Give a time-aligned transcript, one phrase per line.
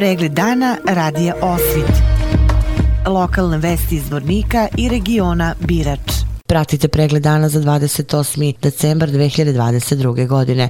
[0.00, 2.02] Pregled dana radija Osvit.
[3.06, 6.12] Lokalne vesti iz Vornika i regiona Birač.
[6.46, 8.54] Pratite pregled dana za 28.
[8.62, 10.26] decembar 2022.
[10.26, 10.68] godine.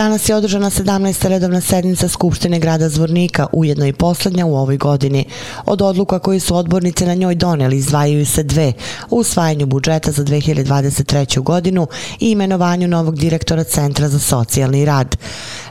[0.00, 1.28] Danas je održana 17.
[1.28, 5.24] redovna sednica Skupštine grada Zvornika, ujedno i poslednja u ovoj godini.
[5.66, 8.72] Od odluka koji su odbornice na njoj doneli izdvajaju se dve
[9.10, 11.40] u usvajanju budžeta za 2023.
[11.42, 11.86] godinu
[12.20, 15.16] i imenovanju novog direktora Centra za socijalni rad.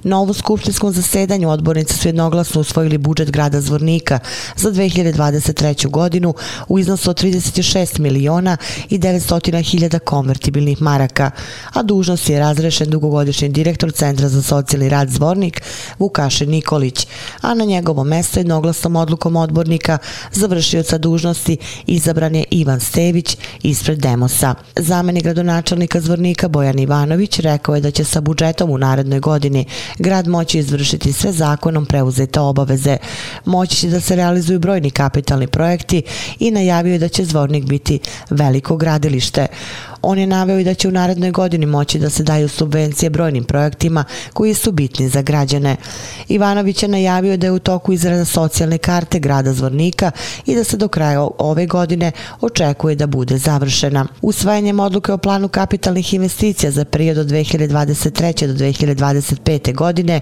[0.04, 4.20] Na ovu skupštinskom zasedanju odbornice su jednoglasno usvojili budžet grada Zvornika
[4.56, 5.90] za 2023.
[5.90, 6.34] godinu
[6.68, 8.58] u iznosu od 36 miliona
[8.90, 11.32] i 900 hiljada konvertibilnih maraka,
[11.74, 15.62] a dužnost je razrešen dugogodišnji direktor Centra za socijalni rad Zvornik
[16.00, 17.08] Vukaše Nikolić,
[17.42, 19.98] a na njegovo mesto jednoglasnom odlukom odbornika
[20.32, 21.58] završioca dužnosti
[21.88, 24.56] izabran je Ivan Stević ispred Demosa.
[24.76, 29.66] Zameni gradonačelnika Zvornika Bojan Ivanović rekao je da će sa budžetom u narednoj godini
[29.98, 32.98] grad moći izvršiti sve zakonom preuzete obaveze.
[33.46, 36.04] Moći će da se realizuju brojni kapitalni projekti
[36.40, 39.48] i najavio je da će Zvornik biti veliko gradilište.
[40.02, 43.44] On je naveo i da će u narednoj godini moći da se daju subvencije brojnim
[43.44, 45.76] projektima koji su bitni za građane.
[46.28, 50.12] Ivanović je najavio da je u toku izrada socijalne karte grada Zvornika
[50.46, 52.12] i da se do kraja ove godine
[52.42, 54.06] očekuje da bude završena.
[54.22, 58.48] Usvajanjem odluke o planu kapitalnih investicija za period od 2023.
[58.48, 59.76] do 2025.
[59.76, 60.20] godine,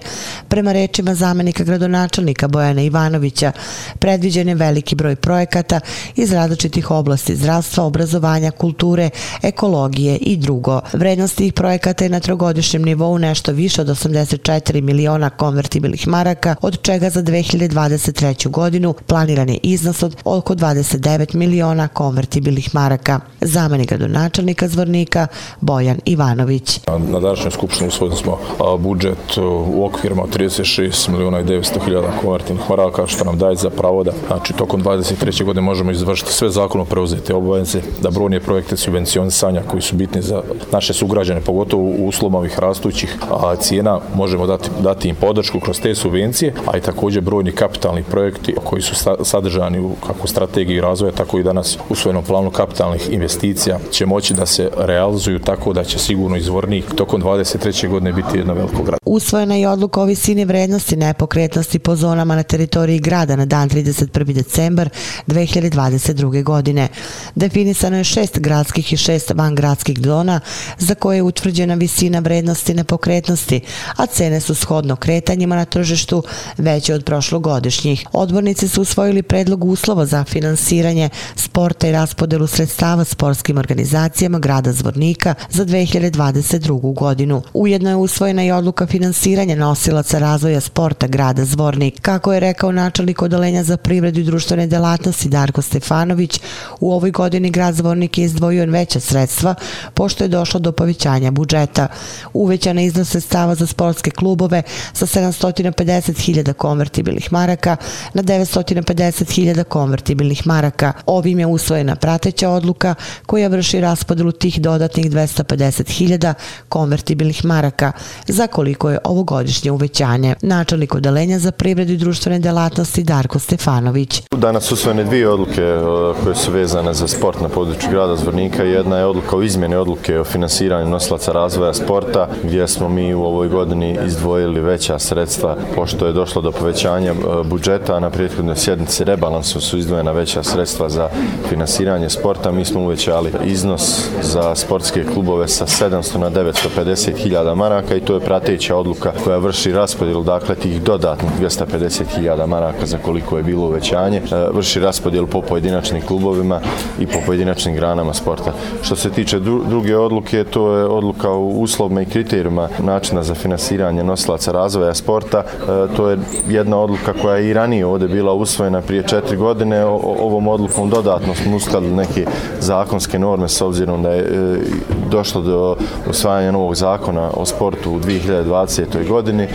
[0.48, 3.52] prema rečima zamenika gradonačelnika Bojana Ivanovića,
[3.98, 5.80] predviđen je veliki broj projekata
[6.16, 9.10] iz različitih oblasti zdravstva, obrazovanja, kulture,
[9.42, 10.80] ekologije, ekologije i drugo.
[10.92, 16.82] Vrednost tih projekata je na trogodišnjem nivou nešto više od 84 miliona konvertibilnih maraka, od
[16.82, 18.48] čega za 2023.
[18.48, 23.20] godinu planiran je iznos od oko 29 miliona konvertibilnih maraka.
[23.40, 25.26] Zameni gradonačelnika Zvornika
[25.60, 26.80] Bojan Ivanović.
[26.86, 28.38] Na današnjoj skupštini usvojili smo
[28.78, 34.04] budžet u okvirima 36 miliona i 900 hiljada konvertibilnih maraka, što nam daje za pravo
[34.04, 35.44] da znači, tokom 23.
[35.44, 40.22] godine možemo izvršiti sve zakonom preuzete obaveze, da brojne projekte subvencionisanja ulaganja koji su bitni
[40.22, 40.42] za
[40.72, 43.16] naše sugrađane, pogotovo u uslovima ovih rastućih
[43.60, 48.54] cijena, možemo dati, dati im podršku kroz te subvencije, a i također brojni kapitalni projekti
[48.64, 53.78] koji su sadržani u kako strategiji razvoja, tako i danas u svojnom planu kapitalnih investicija
[53.90, 57.88] će moći da se realizuju tako da će sigurno izvornik tokom 23.
[57.88, 58.98] godine biti jedno veliko grad.
[59.04, 64.32] Usvojena je odluka o visini vrednosti nepokretnosti po zonama na teritoriji grada na dan 31.
[64.32, 64.88] decembar
[65.26, 66.42] 2022.
[66.42, 66.88] godine.
[67.34, 70.40] Definisano je šest gradskih i šest van gradskih zona
[70.78, 73.60] za koje je utvrđena visina vrednosti nepokretnosti,
[73.96, 76.22] a cene su shodno kretanjima na tržištu
[76.58, 78.06] veće od prošlogodišnjih.
[78.12, 85.34] Odbornici su usvojili predlog uslova za finansiranje sporta i raspodelu sredstava sportskim organizacijama grada Zvornika
[85.50, 86.94] za 2022.
[86.94, 87.42] godinu.
[87.54, 92.00] Ujedno je usvojena i odluka finansiranja nosilaca razvoja sporta grada Zvornik.
[92.00, 96.40] Kako je rekao načelnik odalenja za privredu i društvene delatnosti Darko Stefanović,
[96.80, 99.54] u ovoj godini grad Zvornik je izdvojio veća sredstva sredstva,
[99.94, 101.88] pošto je došlo do povećanja budžeta.
[102.32, 104.62] Uvećana iznos sredstava za sportske klubove
[104.92, 107.76] sa 750.000 konvertibilnih maraka
[108.14, 110.92] na 950.000 konvertibilnih maraka.
[111.06, 112.94] Ovim je usvojena prateća odluka
[113.26, 116.34] koja vrši raspodelu tih dodatnih 250.000
[116.68, 117.92] konvertibilnih maraka
[118.28, 120.34] za koliko je ovogodišnje uvećanje.
[120.42, 124.22] Načelnik odelenja za privredu i društvene delatnosti Darko Stefanović.
[124.30, 128.62] Danas usvojene dvije odluke uh, koje su vezane za sport na području grada Zvornika.
[128.62, 133.22] Jedna je odluka kao izmjene odluke o finansiranju nosilaca razvoja sporta, gdje smo mi u
[133.22, 139.04] ovoj godini izdvojili veća sredstva, pošto je došlo do povećanja e, budžeta, na prijethodnoj sjednici
[139.04, 141.08] rebalansu su izdvojena veća sredstva za
[141.48, 142.52] finansiranje sporta.
[142.52, 148.14] Mi smo uvećali iznos za sportske klubove sa 700 na 950 hiljada maraka i to
[148.14, 153.42] je prateća odluka koja vrši raspodjelu, dakle, tih dodatnih 250 hiljada maraka za koliko je
[153.42, 154.22] bilo uvećanje, e,
[154.52, 156.60] vrši raspodjelu po pojedinačnim klubovima
[157.00, 158.52] i po pojedinačnim granama sporta.
[158.82, 164.04] Što se tiče druge odluke, to je odluka u uslovima i kriterijima načina za finansiranje
[164.04, 165.38] nosilaca razvoja sporta.
[165.38, 166.18] E, to je
[166.48, 169.84] jedna odluka koja je i ranije ovdje bila usvojena prije četiri godine.
[169.84, 172.26] ovom odlukom dodatno smo uskladili neke
[172.60, 174.58] zakonske norme s obzirom da je e,
[175.08, 175.76] došlo do
[176.10, 179.08] usvajanja novog zakona o sportu u 2020.
[179.08, 179.48] godini, e,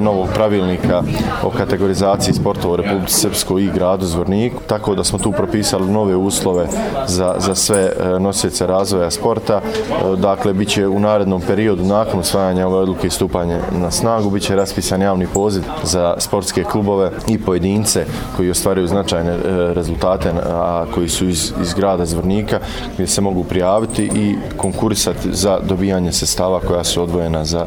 [0.00, 1.02] novog pravilnika
[1.42, 6.16] o kategorizaciji sportova u Republike Srpskoj i gradu Zvorniku, tako da smo tu propisali nove
[6.16, 6.66] uslove
[7.06, 9.60] za, za sve e, nosioce razvoja sporta.
[9.60, 14.30] E, dakle, bit će u narednom periodu nakon usvajanja ove odluke i stupanje na snagu,
[14.30, 18.06] bit će raspisan javni poziv za sportske klubove i pojedince
[18.36, 19.36] koji ostvaraju značajne
[19.74, 22.58] rezultate, a koji su iz, iz grada Zvornika,
[22.94, 24.36] gdje se mogu prijaviti i
[24.78, 27.66] konkurisati za dobijanje sestava koja su odvojena za,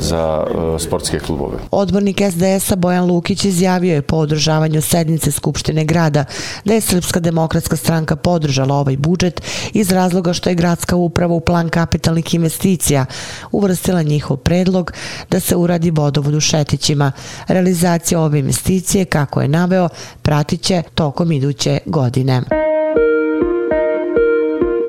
[0.00, 1.58] za e, sportske klubove.
[1.70, 6.24] Odbornik SDS-a Bojan Lukić izjavio je po održavanju sednice Skupštine grada
[6.64, 9.42] da je Srpska demokratska stranka podržala ovaj budžet
[9.72, 13.06] iz razloga što je gradska uprava u plan kapitalnih investicija
[13.52, 14.92] uvrstila njihov predlog
[15.30, 17.12] da se uradi vodovod u Šetićima.
[17.48, 19.88] Realizacija ove investicije, kako je naveo,
[20.22, 22.61] pratit će tokom iduće godine.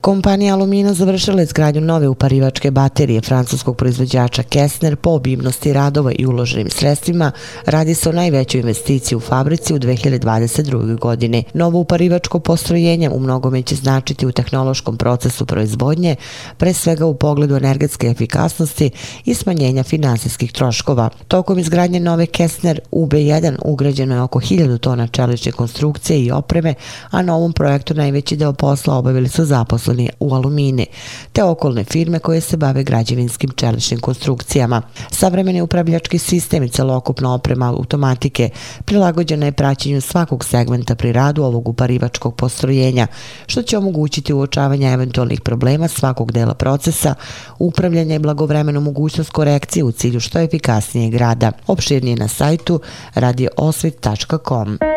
[0.03, 6.25] Kompanija Alumina završila je izgradnju nove uparivačke baterije francuskog proizvođača Kessner po obimnosti radova i
[6.25, 7.31] uloženim sredstvima.
[7.65, 11.00] Radi se o najvećoj investiciji u fabrici u 2022.
[11.00, 11.44] godine.
[11.53, 16.15] Novo uparivačko postrojenje u mnogome će značiti u tehnološkom procesu proizvodnje,
[16.57, 18.89] pre svega u pogledu energetske efikasnosti
[19.25, 21.09] i smanjenja finansijskih troškova.
[21.27, 26.73] Tokom izgradnje nove Kessner UB1 ugrađeno je oko 1000 tona čelične konstrukcije i opreme,
[27.09, 30.86] a na ovom projektu najveći deo posla obavili su zaposleni zaposleni u alumine,
[31.31, 34.81] te okolne firme koje se bave građevinskim čeličnim konstrukcijama.
[35.12, 38.50] Savremeni upravljački sistem i celokupna oprema automatike
[38.86, 43.07] prilagođena je praćenju svakog segmenta pri radu ovog uparivačkog postrojenja,
[43.48, 47.16] što će omogućiti uočavanje eventualnih problema svakog dela procesa,
[47.60, 51.51] upravljanje i blagovremenu mogućnost korekcije u cilju što efikasnijeg rada.
[51.68, 52.81] Opširnije na sajtu
[53.16, 54.93] radiosvit.com.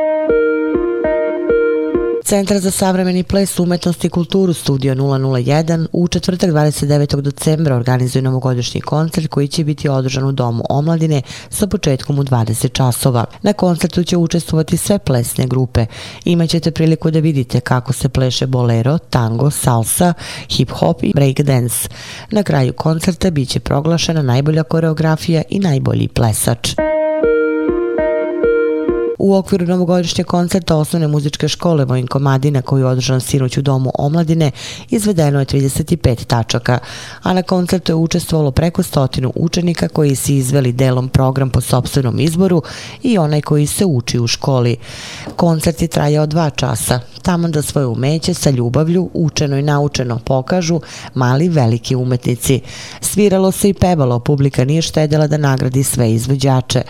[2.26, 7.20] Centar za savremeni ples, umetnost i kulturu Studio 001 u četvrtak 29.
[7.20, 12.72] decembra organizuje novogodišnji koncert koji će biti održan u Domu omladine sa početkom u 20
[12.72, 13.24] časova.
[13.42, 15.86] Na koncertu će učestvovati sve plesne grupe.
[16.24, 20.14] Imaćete priliku da vidite kako se pleše bolero, tango, salsa,
[20.48, 21.88] hip-hop i breakdance.
[22.30, 26.74] Na kraju koncerta biće proglašena najbolja koreografija i najbolji plesač.
[29.18, 33.90] U okviru novogodišnjeg koncerta osnovne muzičke škole Vojin Komadina koji je održan sinoć u domu
[33.94, 34.50] omladine
[34.90, 36.78] izvedeno je 35 tačaka,
[37.22, 42.20] a na koncertu je učestvovalo preko stotinu učenika koji su izveli delom program po sobstvenom
[42.20, 42.62] izboru
[43.02, 44.76] i onaj koji se uči u školi.
[45.36, 50.80] Koncert je trajao dva časa, tamo da svoje umeće sa ljubavlju, učeno i naučeno pokažu
[51.14, 52.60] mali veliki umetnici.
[53.00, 56.82] Sviralo se i pevalo, publika nije štedela da nagradi sve izvođače.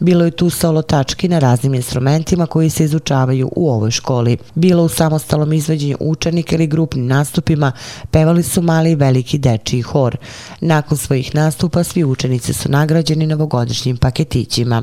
[0.00, 4.36] Bilo je tu solo tački na raznim instrumentima koji se izučavaju u ovoj školi.
[4.54, 7.72] Bilo u samostalnom izveđenju učenika ili grupnim nastupima
[8.10, 10.16] pevali su mali i veliki dečiji hor.
[10.60, 14.82] Nakon svojih nastupa svi učenici su nagrađeni novogodišnjim paketićima.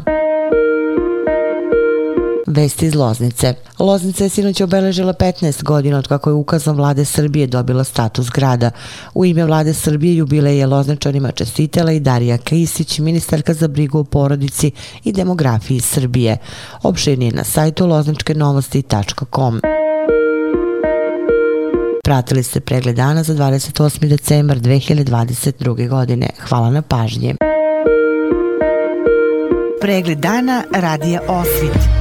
[2.47, 3.53] Vesti iz Loznice.
[3.79, 8.71] Loznica je sinoć obeležila 15 godina od kako je ukazom vlade Srbije dobila status grada.
[9.13, 14.03] U ime vlade Srbije jubilej je Lozničanima čestitela i Darija Kisić, ministarka za brigu o
[14.03, 14.71] porodici
[15.03, 16.37] i demografiji Srbije.
[16.83, 19.61] Opširnije na sajtu lozničkenovosti.com.
[22.03, 24.07] Pratili ste pregled dana za 28.
[24.07, 25.89] decembar 2022.
[25.89, 26.29] godine.
[26.49, 27.35] Hvala na pažnje.
[29.81, 32.00] Pregled dana radija Osvit